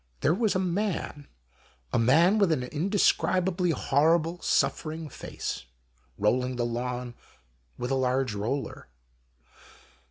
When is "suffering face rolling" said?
4.41-6.55